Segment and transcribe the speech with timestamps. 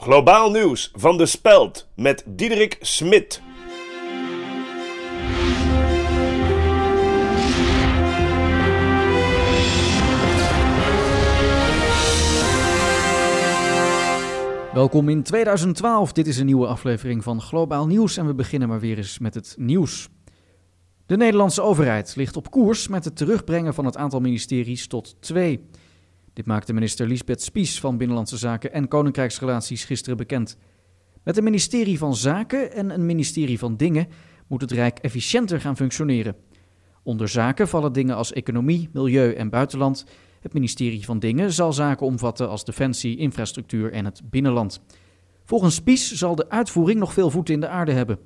[0.00, 3.42] Globaal nieuws van de Speld met Diederik Smit.
[14.72, 16.12] Welkom in 2012.
[16.12, 19.34] Dit is een nieuwe aflevering van Globaal Nieuws en we beginnen maar weer eens met
[19.34, 20.08] het nieuws.
[21.06, 25.68] De Nederlandse overheid ligt op koers met het terugbrengen van het aantal ministeries tot twee.
[26.40, 30.56] Dit maakte minister Lisbeth Spies van Binnenlandse Zaken en Koninkrijksrelaties gisteren bekend.
[31.24, 34.08] Met een ministerie van Zaken en een ministerie van Dingen
[34.46, 36.36] moet het Rijk efficiënter gaan functioneren.
[37.02, 40.04] Onder zaken vallen dingen als economie, milieu en buitenland.
[40.40, 44.80] Het ministerie van Dingen zal zaken omvatten als defensie, infrastructuur en het binnenland.
[45.44, 48.18] Volgens Spies zal de uitvoering nog veel voeten in de aarde hebben.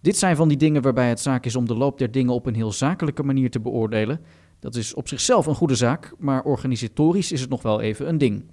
[0.00, 2.46] Dit zijn van die dingen waarbij het zaak is om de loop der dingen op
[2.46, 4.20] een heel zakelijke manier te beoordelen.
[4.62, 8.18] Dat is op zichzelf een goede zaak, maar organisatorisch is het nog wel even een
[8.18, 8.44] ding.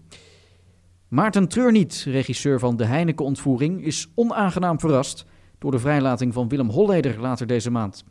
[1.08, 5.26] Maarten Treurniet, regisseur van de Heineken-ontvoering, is onaangenaam verrast
[5.60, 8.04] door de vrijlating van Willem Holleder later deze maand.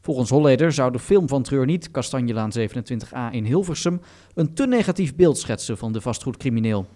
[0.00, 4.00] Volgens Holleder zou de film van Treurniet, Kastanjelaan 27a in Hilversum,
[4.34, 6.86] een te negatief beeld schetsen van de vastgoedcrimineel.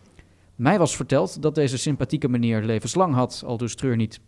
[0.54, 4.20] Mij was verteld dat deze sympathieke meneer levenslang had, al dus Treurniet.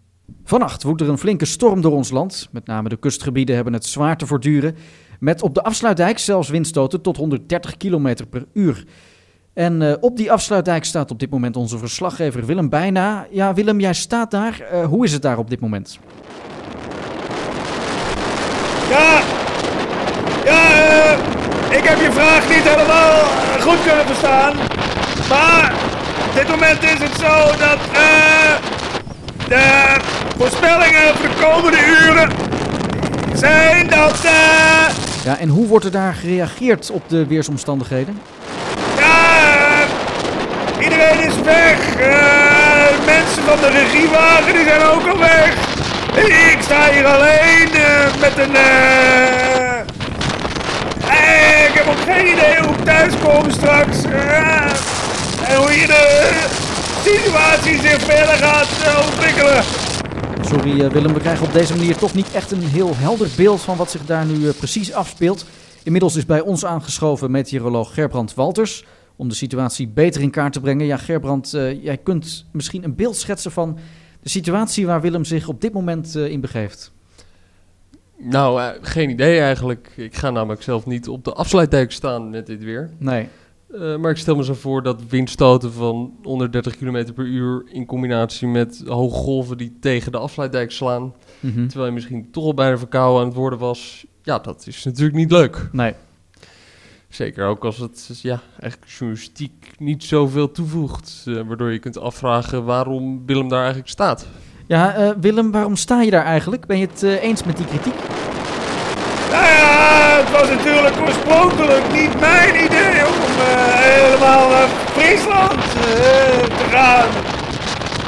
[0.45, 2.49] Vannacht woedt er een flinke storm door ons land.
[2.53, 4.77] Met name de kustgebieden hebben het zwaar te voortduren.
[5.21, 8.85] Met op de afsluitdijk zelfs windstoten tot 130 km per uur.
[9.55, 13.27] En uh, op die afsluitdijk staat op dit moment onze verslaggever Willem Bijna.
[13.31, 14.63] Ja, Willem, jij staat daar.
[14.73, 15.99] Uh, hoe is het daar op dit moment?
[18.91, 19.21] Ja,
[20.45, 23.25] ja uh, ik heb je vraag niet helemaal
[23.61, 24.57] goed kunnen verstaan.
[25.29, 25.75] Maar
[26.29, 27.79] op dit moment is het zo dat
[29.49, 29.97] de
[30.39, 32.31] voorspellingen voor de komende uren
[33.35, 34.19] zijn dat...
[35.25, 38.21] Ja, en hoe wordt er daar gereageerd op de weersomstandigheden?
[38.99, 39.85] Ja,
[40.81, 41.79] iedereen is weg.
[42.01, 45.55] Uh, mensen van de regiewagen die zijn ook al weg.
[46.53, 47.69] Ik sta hier alleen
[48.21, 48.57] met een...
[51.69, 54.03] Ik heb ook geen idee hoe ik thuis kom straks.
[55.49, 56.67] en hoe je de
[57.17, 59.63] situatie zich verder gaat ontwikkelen.
[60.45, 63.77] Sorry Willem, we krijgen op deze manier toch niet echt een heel helder beeld van
[63.77, 65.47] wat zich daar nu precies afspeelt.
[65.83, 68.85] Inmiddels is bij ons aangeschoven meteoroloog Gerbrand Walters
[69.17, 70.87] om de situatie beter in kaart te brengen.
[70.87, 73.79] Ja, Gerbrand, uh, jij kunt misschien een beeld schetsen van
[74.23, 76.93] de situatie waar Willem zich op dit moment uh, in begeeft.
[78.19, 79.93] Nou, uh, geen idee eigenlijk.
[79.97, 82.91] Ik ga namelijk zelf niet op de afsluitdijk staan met dit weer.
[82.99, 83.29] Nee.
[83.77, 88.49] Maar ik stel me zo voor dat windstoten van 130 km per uur in combinatie
[88.49, 91.69] met hoge golven die tegen de afsluitdijk slaan, mm -hmm.
[91.69, 95.17] terwijl je misschien toch al bijna verkouden aan het worden was, ja, dat is natuurlijk
[95.17, 95.69] niet leuk.
[95.73, 95.95] Nee.
[97.09, 101.25] Zeker ook als het ja, eigenlijk journalistiek niet zoveel toevoegt.
[101.29, 104.27] Uh, waardoor je kunt afvragen waarom Willem daar eigenlijk staat.
[104.67, 106.67] Ja, uh, Willem, waarom sta je daar eigenlijk?
[106.67, 107.95] Ben je het uh, eens met die kritiek?
[109.31, 111.38] Nou ja, het was natuurlijk oorspronkelijk
[115.09, 115.61] Friesland
[116.59, 117.09] te gaan.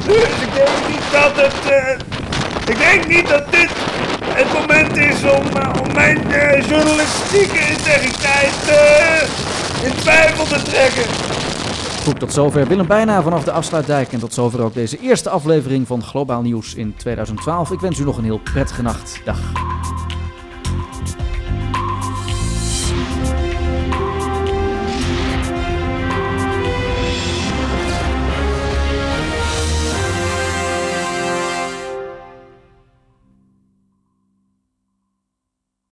[0.06, 1.54] Dus ik denk niet dat het.
[2.68, 3.70] ik denk niet dat dit
[4.24, 5.46] het moment is om,
[5.80, 6.18] om mijn
[6.68, 8.54] journalistieke integriteit
[9.82, 11.04] in twijfel te trekken.
[12.04, 14.12] Goed, tot zover Willem Bijna vanaf de Afsluitdijk.
[14.12, 17.70] En tot zover ook deze eerste aflevering van Globaal Nieuws in 2012.
[17.70, 19.20] Ik wens u nog een heel prettige nacht.
[19.24, 19.38] Dag.